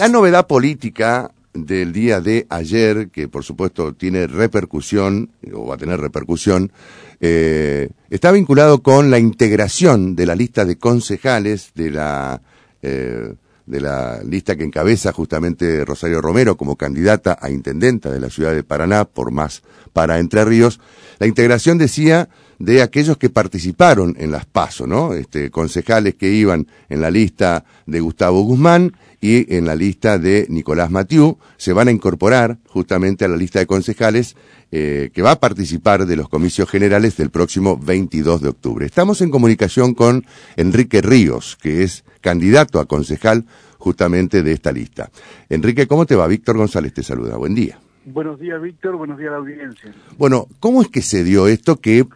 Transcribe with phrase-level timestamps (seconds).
[0.00, 5.76] La novedad política del día de ayer, que por supuesto tiene repercusión, o va a
[5.76, 6.72] tener repercusión,
[7.20, 12.40] eh, está vinculado con la integración de la lista de concejales de la,
[12.80, 13.34] eh,
[13.66, 18.54] de la lista que encabeza justamente Rosario Romero como candidata a intendenta de la ciudad
[18.54, 19.62] de Paraná por más
[19.92, 20.80] para Entre Ríos.
[21.18, 22.30] La integración decía
[22.60, 25.14] de aquellos que participaron en las PASO, ¿no?
[25.14, 30.46] Este, concejales que iban en la lista de Gustavo Guzmán y en la lista de
[30.50, 34.36] Nicolás Matiú, se van a incorporar justamente a la lista de concejales
[34.72, 38.84] eh, que va a participar de los comicios generales del próximo 22 de octubre.
[38.84, 43.46] Estamos en comunicación con Enrique Ríos, que es candidato a concejal
[43.78, 45.10] justamente de esta lista.
[45.48, 46.26] Enrique, ¿cómo te va?
[46.26, 47.38] Víctor González te saluda.
[47.38, 47.78] Buen día.
[48.04, 48.96] Buenos días, Víctor.
[48.96, 49.94] Buenos días a la audiencia.
[50.18, 52.06] Bueno, ¿cómo es que se dio esto que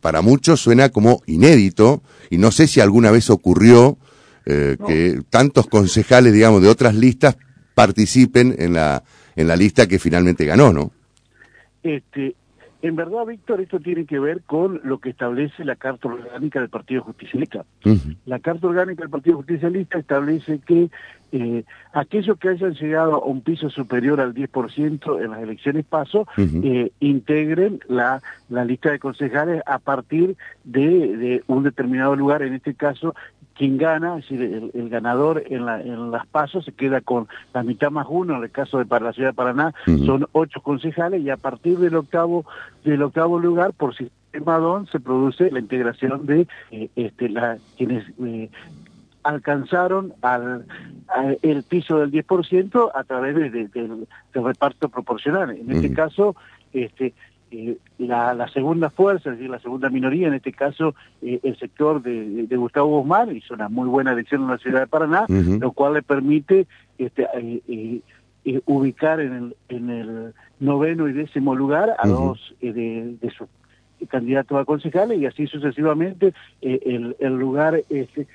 [0.00, 3.98] para muchos suena como inédito y no sé si alguna vez ocurrió
[4.44, 7.36] eh, que tantos concejales, digamos, de otras listas
[7.74, 9.02] participen en la
[9.36, 10.92] en la lista que finalmente ganó, ¿no?
[11.82, 12.34] Este,
[12.82, 16.68] en verdad, Víctor, esto tiene que ver con lo que establece la Carta Orgánica del
[16.68, 17.64] Partido Justicialista.
[18.24, 20.90] La Carta Orgánica del Partido Justicialista establece que
[21.32, 26.26] eh, aquellos que hayan llegado a un piso superior al 10% en las elecciones paso,
[26.36, 32.54] eh, integren la, la lista de concejales a partir de, de, un determinado lugar, en
[32.54, 33.14] este caso
[33.56, 37.62] quien gana, es decir, el, ganador en, la, en las pasos se queda con la
[37.62, 41.22] mitad más uno, en el caso de para la ciudad de Paraná, son ocho concejales
[41.22, 42.44] y a partir del octavo,
[42.84, 48.04] del octavo lugar, por sistema DON, se produce la integración de eh, este, la, quienes
[48.22, 48.50] eh,
[49.26, 50.66] alcanzaron al,
[51.42, 55.50] el piso del 10% a través de, del, reparto proporcional.
[55.50, 56.36] En este caso,
[56.72, 57.12] este,
[57.50, 61.58] eh, la, la, segunda fuerza, es decir, la segunda minoría, en este caso eh, el
[61.58, 65.26] sector de, de, Gustavo Guzmán, hizo una muy buena elección en la ciudad de Paraná,
[65.28, 66.68] lo cual le permite
[66.98, 73.30] este, eh, ubicar en el, en el noveno y décimo lugar a dos de, de
[73.30, 73.48] sus
[74.08, 78.26] candidatos a concejales y así sucesivamente el, el, lugar este,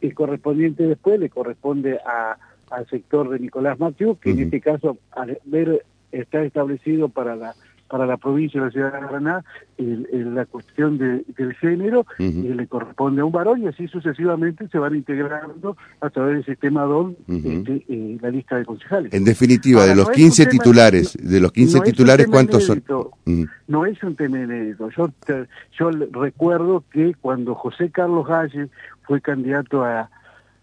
[0.00, 2.36] el correspondiente después le corresponde a,
[2.70, 7.54] al sector de Nicolás Mathieu, que en este caso al ver está establecido para la
[7.90, 9.44] para la provincia de la ciudad de Paraná
[9.78, 14.94] la cuestión de, del género le corresponde a un varón y así sucesivamente se van
[14.94, 19.12] integrando a través del sistema DON este, eh, la lista de concejales.
[19.12, 22.82] En definitiva, de los 15 titulares, de los 15 titulares, ¿cuántos son?
[23.66, 24.90] No es un tema inédito.
[24.90, 25.10] Yo,
[25.78, 28.68] yo recuerdo que cuando José Carlos Galle
[29.10, 30.08] fue candidato a,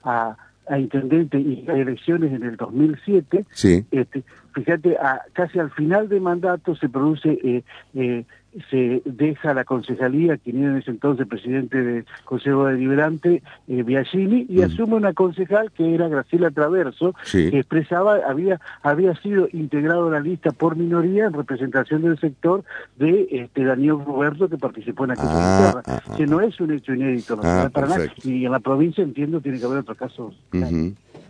[0.06, 0.38] a
[0.70, 3.86] a intendente y a elecciones en el 2007, sí.
[3.92, 7.64] este, fíjate, a, casi al final de mandato se produce eh,
[7.94, 8.26] eh,
[8.70, 14.46] se deja la concejalía, quien era en ese entonces presidente del Consejo Deliberante, eh, Biagini,
[14.50, 20.12] y asume una concejal que era Graciela Traverso, que expresaba, había, había sido integrado a
[20.12, 22.64] la lista por minoría en representación del sector
[22.98, 26.72] de este, Daniel Roberto, que participó en aquella ah, ah, ah, que no es un
[26.72, 30.34] hecho inédito la ah, y en la provincia entiendo tiene que haber otros casos.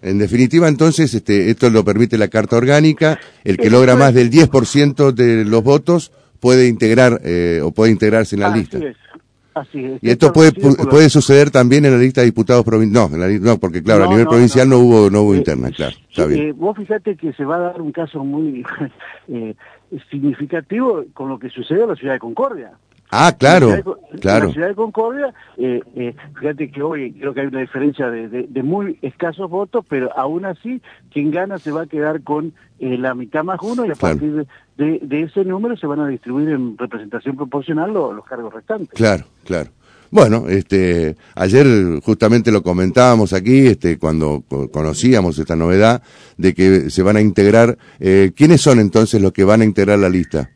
[0.01, 4.29] En definitiva, entonces, este, esto lo permite la Carta Orgánica, el que logra más del
[4.29, 8.77] 10% de los votos puede integrar eh, o puede integrarse en la así lista.
[8.77, 8.95] Es.
[9.57, 10.03] Así es.
[10.03, 13.41] Y esto puede puede suceder también en la lista de diputados provinciales.
[13.41, 15.95] No, no, porque claro, a nivel provincial no, hubo no hubo eh, interna, claro.
[16.09, 16.49] Está bien.
[16.49, 18.63] Eh, vos fíjate que se va a dar un caso muy
[19.27, 19.55] eh,
[20.11, 22.71] significativo con lo que sucede en la ciudad de Concordia.
[23.09, 23.69] Ah, claro,
[24.19, 24.45] claro.
[24.45, 28.09] En la ciudad de Concordia, eh, eh, fíjate que hoy creo que hay una diferencia
[28.09, 30.81] de, de, de, muy escasos votos, pero aún así,
[31.11, 34.17] quien gana se va a quedar con eh, la mitad más uno y a claro.
[34.17, 38.53] partir de, de, ese número se van a distribuir en representación proporcional los, los cargos
[38.53, 38.89] restantes.
[38.89, 39.69] Claro, claro.
[40.09, 41.65] Bueno, este, ayer
[42.01, 46.01] justamente lo comentábamos aquí, este, cuando conocíamos esta novedad
[46.37, 49.99] de que se van a integrar, eh, ¿quiénes son entonces los que van a integrar
[49.99, 50.49] la lista?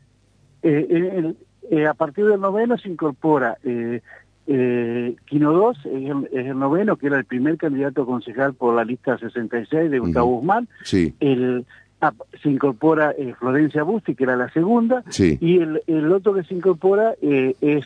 [0.63, 1.37] Eh, el,
[1.71, 4.01] eh, a partir del noveno se incorpora eh,
[4.45, 8.53] eh, Quino 2, es el, es el, noveno, que era el primer candidato a concejal
[8.53, 10.35] por la lista 66 de Gustavo uh -huh.
[10.39, 10.67] Guzmán.
[10.83, 11.15] Sí.
[11.21, 11.65] El,
[12.01, 12.13] ah,
[12.43, 15.03] se incorpora Florencia Busti, que era la segunda.
[15.09, 15.37] Sí.
[15.39, 17.85] Y el, el, otro que se incorpora es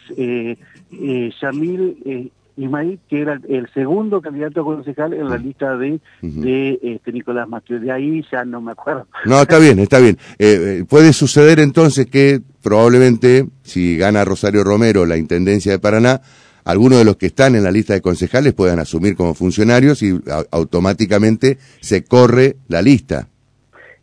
[1.42, 6.42] Yamil Ismail, que era el segundo candidato a concejal en la lista de, uh -huh.
[6.42, 7.80] de este, Nicolás Mateo.
[7.80, 9.08] De ahí ya no me acuerdo.
[9.26, 10.18] No, está bien, está bien.
[10.40, 16.22] Eh, puede suceder entonces que probablemente, si gana Rosario Romero la Intendencia de Paraná,
[16.64, 20.20] algunos de los que están en la lista de concejales puedan asumir como funcionarios y
[20.50, 23.28] automáticamente se corre la lista.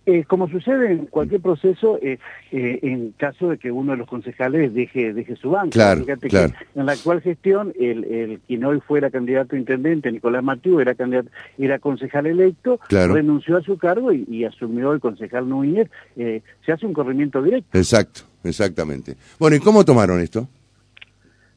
[0.04, 2.18] Eh, como sucede en cualquier proceso, eh,
[2.50, 5.70] eh, en caso de que uno de los concejales deje, deje su banco.
[5.70, 10.80] Claro, en la actual gestión, el, el quien hoy fuera candidato a intendente, Nicolás Matiu,
[10.80, 15.88] era candidato, era concejal electo, renunció a su cargo y, asumió el concejal Núñez.
[16.16, 17.78] se hace un corrimiento directo.
[17.78, 19.16] Exacto, exactamente.
[19.38, 20.48] Bueno, ¿y cómo tomaron esto?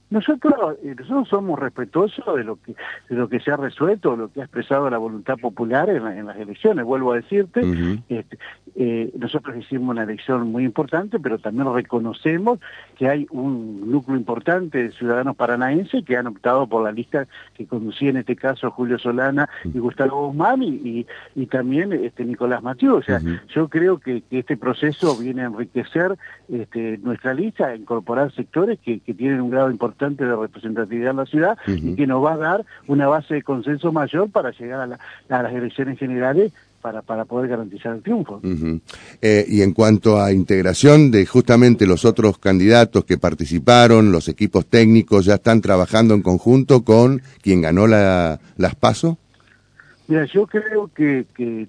[0.09, 2.75] Nosotros, eh, nosotros somos respetuosos de lo que
[3.09, 6.37] de lo que se ha resuelto, lo que ha expresado la voluntad popular en, las
[6.37, 6.85] elecciones.
[6.85, 7.61] Vuelvo a decirte,
[8.09, 8.37] este,
[8.75, 12.59] eh, nosotros hicimos una elección muy importante, pero también reconocemos
[12.97, 17.65] que hay un núcleo importante de ciudadanos paranaenses que han optado por la lista que
[17.65, 21.05] conducía en este caso Julio Solana y Gustavo Guzmán y,
[21.35, 22.95] y, también este Nicolás Matiu.
[22.95, 23.21] O sea,
[23.53, 26.17] yo creo que, este proceso viene a enriquecer
[26.49, 31.17] este, nuestra lista, a incorporar sectores que, que tienen un grado importante de representatividad en
[31.17, 34.81] la ciudad y que nos va a dar una base de consenso mayor para llegar
[35.29, 36.51] a, las elecciones generales
[36.81, 38.41] para, para poder garantizar el triunfo.
[39.21, 44.67] Eh, y en cuanto a integración de justamente los otros candidatos que participaron, los equipos
[44.67, 49.17] técnicos ya están trabajando en conjunto con quien ganó la, las PASO.
[50.07, 51.67] Mira, yo creo que, que,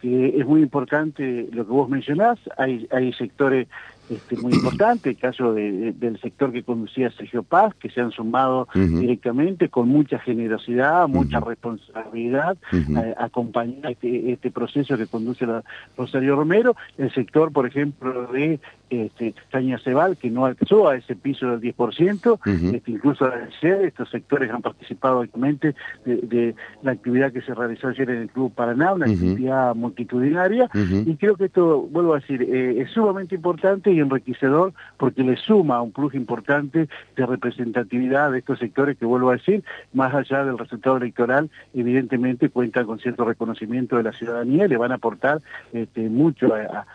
[0.00, 2.38] que es muy importante lo que vos mencionás.
[2.56, 3.68] Hay, hay sectores
[4.10, 8.68] este, muy importante, el caso del sector que conducía Sergio Paz, que se han sumado
[8.74, 12.56] directamente con mucha generosidad, mucha responsabilidad,
[12.96, 15.64] a, acompañar este, este, proceso que conduce la
[15.96, 18.60] Rosario Romero, el sector, por ejemplo, de
[19.02, 19.34] este,
[19.82, 23.30] Cebal, que no alcanzó a ese piso del 10%, este, incluso
[23.62, 25.74] estos sectores han participado activamente
[26.04, 31.16] de, la actividad que se realizó ayer en el Club Paraná, una actividad multitudinaria, y
[31.16, 35.80] creo que esto, vuelvo a decir, eh, es sumamente importante y enriquecedor porque le suma
[35.82, 40.58] un plus importante de representatividad de estos sectores que, vuelvo a decir, más allá del
[40.58, 45.40] resultado electoral, evidentemente cuentan con cierto reconocimiento de la ciudadanía y le van a aportar
[45.72, 46.86] este, mucho a,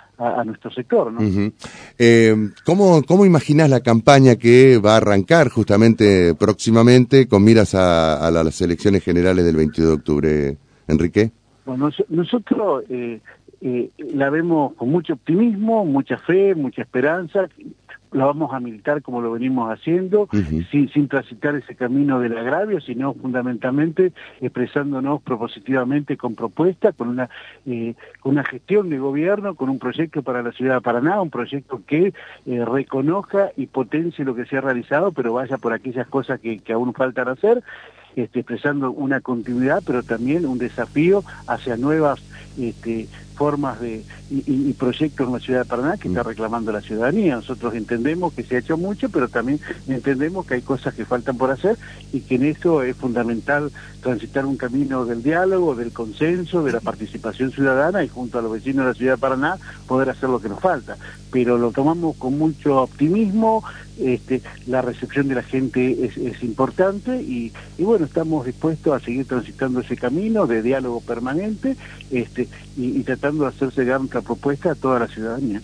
[0.45, 1.12] nuestro sector.
[1.12, 1.19] ¿no?
[1.98, 2.36] Eh,
[2.66, 8.62] ¿cómo, ¿Cómo imaginas la campaña que va a arrancar justamente próximamente con miras a, las
[8.62, 10.57] elecciones generales del 22 de octubre,
[10.88, 11.31] Enrique?
[11.66, 13.21] Bueno, nosotros eh,
[13.62, 17.48] eh, la vemos con mucho optimismo, mucha fe, mucha esperanza,
[18.11, 20.27] la vamos a militar como lo venimos haciendo,
[20.71, 27.29] sin, sin, transitar ese camino del agravio, sino fundamentalmente expresándonos propositivamente con propuestas, con una,
[27.65, 31.29] eh, con una gestión de gobierno, con un proyecto para la ciudad de Paraná, un
[31.29, 32.13] proyecto que
[32.45, 36.59] eh, reconozca y potencie lo que se ha realizado, pero vaya por aquellas cosas que,
[36.59, 37.63] que aún faltan hacer,
[38.15, 42.19] este, expresando una continuidad, pero también un desafío hacia nuevas
[42.57, 43.07] este,
[43.39, 46.27] formas de, y, proyectos en la ciudad de Paraná que está mm.
[46.27, 47.38] reclamando la ciudadanía.
[47.38, 51.38] Nosotros entendemos que se ha hecho mucho, pero también entendemos que hay cosas que faltan
[51.38, 51.77] por hacer
[52.12, 53.71] y que en eso es fundamental
[54.01, 58.51] transitar un camino del diálogo, del consenso, de la participación ciudadana y junto a los
[58.51, 59.57] vecinos de la ciudad de Paraná
[59.88, 60.97] poder hacer lo que nos falta.
[61.31, 63.63] Pero lo tomamos con mucho optimismo,
[64.00, 69.81] este, la recepción de la gente es, importante y, bueno, estamos dispuestos a seguir transitando
[69.81, 71.75] ese camino de diálogo permanente
[72.09, 72.47] este,
[72.77, 75.62] y, tratando de hacerse llegar nuestra propuesta a toda la ciudadanía.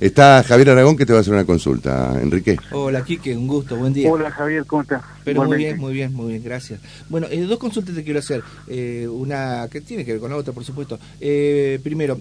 [0.00, 2.58] Está Javier Aragón que te va a hacer una consulta, Enrique.
[2.72, 4.10] Hola, Quique, un gusto, buen día.
[4.10, 5.02] Hola, Javier, ¿cómo estás?
[5.26, 6.78] Pero muy bien, muy bien, muy bien, gracias.
[7.08, 8.44] Bueno, eh, dos consultas te quiero hacer.
[8.68, 11.00] Eh, una que tiene que ver con la otra, por supuesto.
[11.20, 12.16] Eh, primero,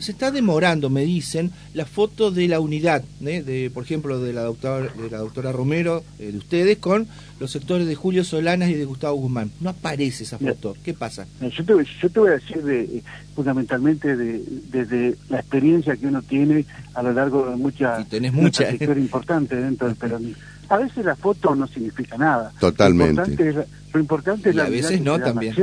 [0.00, 4.42] se está demorando, me dicen, la foto de la unidad, de, por ejemplo, de la
[4.42, 7.06] doctora, de la doctora Romero, de ustedes, con
[7.38, 9.52] los sectores de Julio Solanas y de Gustavo Guzmán.
[9.60, 10.76] No aparece esa foto.
[10.82, 11.28] ¿Qué pasa?
[11.40, 13.04] Yo te, yo te voy a decir de,
[13.36, 16.64] fundamentalmente desde la experiencia que uno tiene
[16.94, 20.42] a lo largo de muchas tenés mucha sector importante dentro del peronismo.
[20.68, 22.52] A veces la foto no significa nada.
[22.58, 23.66] Totalmente.
[23.92, 25.54] Lo importante es, la a veces no también.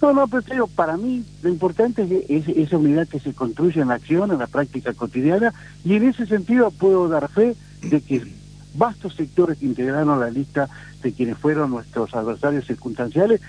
[0.00, 3.94] No, no, pero para mí lo importante es, esa unidad que se construye en la
[3.94, 5.52] acción, en la práctica cotidiana,
[5.84, 8.22] y en ese sentido puedo dar fe de que
[8.74, 10.68] vastos sectores que integraron la lista
[11.02, 13.40] de quienes fueron nuestros adversarios circunstanciales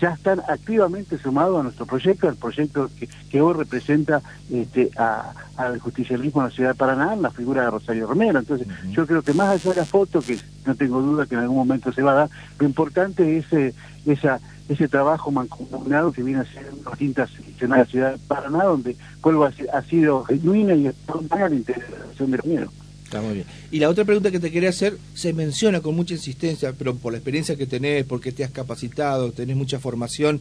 [0.00, 2.90] ya están activamente sumados a nuestro proyecto, al proyecto
[3.30, 4.90] que, hoy representa este,
[5.56, 8.38] al justicialismo en la ciudad de Paraná, en la figura de Rosario Romero.
[8.38, 11.42] Entonces, yo creo que más allá de la foto, que no tengo duda que en
[11.42, 13.74] algún momento se va a dar, lo importante es eh,
[14.06, 18.64] esa, ese trabajo mancomunado que viene a ser en distintas de la ciudad de Paraná,
[18.64, 22.70] donde, vuelvo a ha sido genuina y espontánea la integración de Romero.
[23.06, 23.46] Está muy bien.
[23.70, 27.12] Y la otra pregunta que te quería hacer, se menciona con mucha insistencia, pero por
[27.12, 30.40] la experiencia que tenés, porque te has capacitado, tenés mucha formación,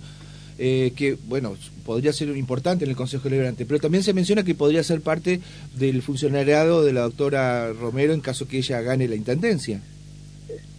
[0.58, 1.56] eh, que, bueno,
[1.86, 5.42] podría ser importante en el Consejo Deliberante, pero también se menciona que podría ser parte
[5.78, 9.80] del funcionariado de la doctora Romero en caso que ella gane la intendencia.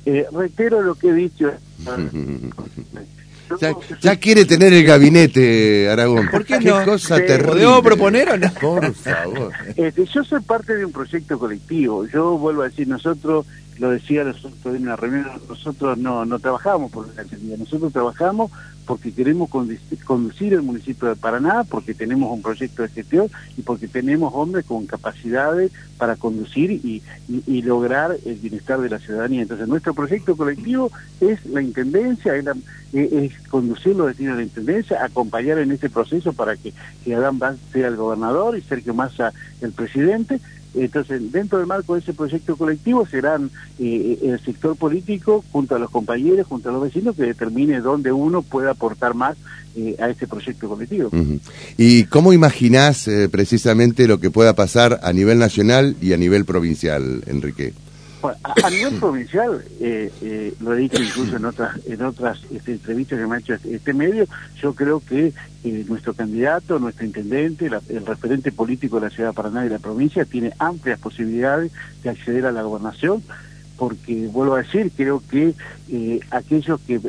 [0.06, 1.52] Eh, reitero lo que he dicho.
[4.00, 6.28] Ya, quiere tener el gabinete, Aragón.
[6.30, 6.84] ¿Por qué, no?
[6.84, 7.52] cosa terrible.
[7.52, 8.52] ¿Podemos proponer o no?
[8.60, 9.52] Por favor.
[9.76, 12.06] Este, yo soy parte de un proyecto colectivo.
[12.06, 13.46] Yo vuelvo a decir, nosotros
[13.78, 18.50] lo decía nosotros en una reunión, nosotros no, no trabajamos por la alcaldía, nosotros trabajamos
[18.86, 23.88] porque queremos conducir el municipio de Paraná, porque tenemos un proyecto de gestión y porque
[23.88, 27.02] tenemos hombres con capacidades para conducir y,
[27.62, 29.42] lograr el bienestar de la ciudadanía.
[29.42, 35.58] Entonces nuestro proyecto colectivo es la Intendencia, es, conducir los destinos de la Intendencia, acompañar
[35.58, 36.72] en este proceso para que,
[37.04, 37.40] que Adán
[37.72, 40.40] sea el gobernador y Sergio Massa el presidente,
[40.76, 45.78] entonces, dentro del marco de ese proyecto colectivo serán eh, el sector político, junto a
[45.78, 49.36] los compañeros, junto a los vecinos, que determine dónde uno puede aportar más
[49.74, 51.10] eh, a este proyecto colectivo.
[51.76, 56.44] ¿Y cómo imaginás eh, precisamente lo que pueda pasar a nivel nacional y a nivel
[56.44, 57.72] provincial, Enrique?
[58.22, 63.18] A, nivel provincial, eh, eh, lo he dicho incluso en otras en otras este, entrevistas
[63.18, 64.26] que me ha hecho este, este medio,
[64.60, 65.32] yo creo que
[65.64, 69.78] eh, nuestro candidato, nuestro intendente, el referente político de la ciudad de Paraná y la
[69.78, 73.22] provincia tiene amplias posibilidades de acceder a la gobernación,
[73.76, 75.54] porque vuelvo a decir, creo que
[76.30, 77.00] aquellos que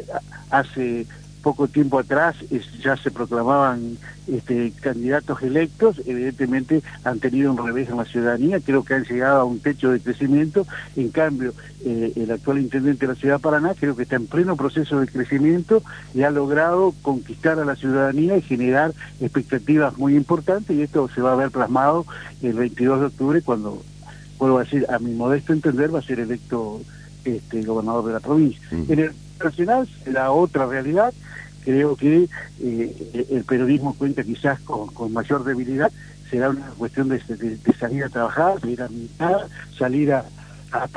[0.50, 1.08] hace
[1.48, 2.36] poco tiempo atrás
[2.84, 8.84] ya se proclamaban este, candidatos electos, evidentemente han tenido un revés en la ciudadanía, creo
[8.84, 11.54] que han llegado a un techo de crecimiento, en cambio
[11.86, 15.00] eh, el actual intendente de la ciudad de Paraná creo que está en pleno proceso
[15.00, 20.82] de crecimiento y ha logrado conquistar a la ciudadanía y generar expectativas muy importantes y
[20.82, 22.06] esto se va a ver plasmado
[22.42, 23.82] el 22 de octubre cuando,
[24.38, 26.82] vuelvo a decir, a mi modesto entender va a ser electo
[27.36, 28.62] este, gobernador de la provincia.
[28.72, 29.12] En el
[29.44, 31.14] nacional será otra realidad,
[31.64, 32.30] creo que
[32.62, 35.92] eh, el periodismo cuenta quizás con, mayor debilidad,
[36.30, 37.20] será una cuestión de,
[37.80, 40.26] salir a trabajar, de ir a militar, salir a,
[40.72, 40.88] a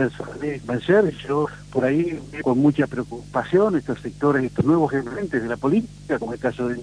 [0.67, 1.15] vencer.
[1.27, 6.33] Yo por ahí con mucha preocupación estos sectores, estos nuevos emergentes de la política, como
[6.33, 6.77] el caso de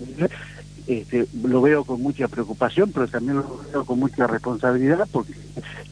[0.88, 5.34] este, lo veo con mucha preocupación, pero también lo veo con mucha responsabilidad porque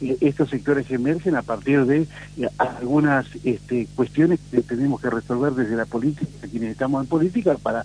[0.00, 2.06] eh, estos sectores emergen a partir de
[2.38, 7.56] eh, algunas este, cuestiones que tenemos que resolver desde la política, quienes estamos en política,
[7.62, 7.84] para...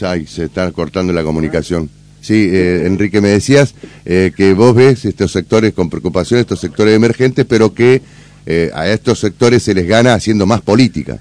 [0.00, 1.88] Ay, se está cortando la comunicación.
[2.20, 3.74] Sí, eh, Enrique, me decías
[4.04, 8.02] que vos ves estos sectores con preocupación, estos sectores emergentes, pero que
[8.74, 11.20] a estos sectores se les gana haciendo más política.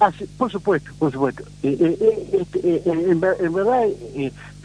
[0.00, 1.44] Ah, por supuesto, por supuesto.
[1.62, 3.84] Eh, eh, eh, este, en, verdad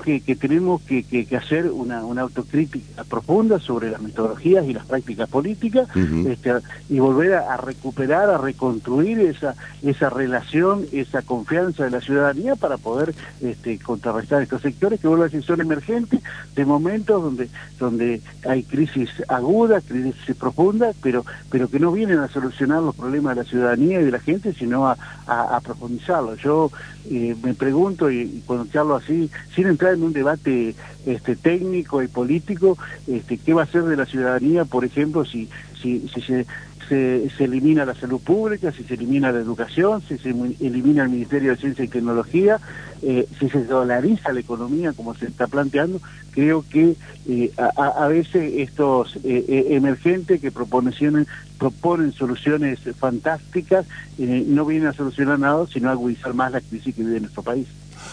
[0.04, 5.88] que, tenemos que, hacer una, autocrítica profunda sobre las metodologías y las prácticas políticas
[6.28, 6.54] este,
[6.90, 12.78] y volver a, recuperar, a reconstruir esa, esa relación, esa confianza de la ciudadanía para
[12.78, 16.22] poder este, contrarrestar estos sectores que, vuelvo a decir, son emergentes
[16.56, 22.28] de momentos donde, donde hay crisis agudas, crisis profundas, pero, pero que no vienen a
[22.30, 24.98] solucionar los problemas de la ciudadanía y de la gente, sino a
[25.30, 26.36] a, profundizarlo.
[26.36, 26.72] Yo
[27.10, 32.08] eh, me pregunto, y, cuando charlo así, sin entrar en un debate este, técnico y
[32.08, 35.50] político, este, ¿qué va a ser de la ciudadanía, por ejemplo, si,
[35.82, 36.46] si, si se,
[36.90, 41.52] se, elimina la salud pública, si se elimina la educación, si se elimina el Ministerio
[41.52, 42.60] de Ciencia y Tecnología,
[43.02, 46.96] eh, si se dolariza la economía como se está planteando, creo que
[47.28, 51.26] eh, a, veces estos eh, emergentes que proponen,
[51.58, 53.86] proponen soluciones fantásticas
[54.18, 57.68] no vienen a solucionar nada, sino a agudizar más la crisis que vive nuestro país.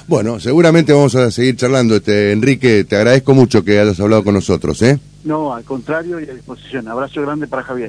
[0.09, 1.97] Bueno, seguramente vamos a seguir charlando.
[1.97, 4.81] Este, Enrique, te agradezco mucho que hayas hablado con nosotros.
[4.83, 4.99] ¿eh?
[5.25, 6.87] No, al contrario y a disposición.
[6.87, 7.85] Abrazo grande para Javier.